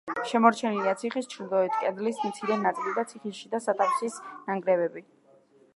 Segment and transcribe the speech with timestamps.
[0.29, 5.07] შემორჩენილია ციხის ჩრდილოეთი კედლის მცირე ნაწილი და ციხის შიდა სათავსის ნანგრევები.